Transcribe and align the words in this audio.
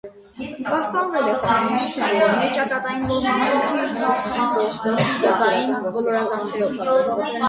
Պահպանվել 0.67 1.25
է 1.33 1.33
խորանի 1.41 1.67
հյուսիսային 1.73 2.15
կողմի 2.21 2.47
ճակատային 2.55 2.95
որմնամույթի 3.11 4.33
իմպոստը՝ 4.45 4.95
գծային 5.03 5.77
ոլորազարդերով։ 5.99 7.13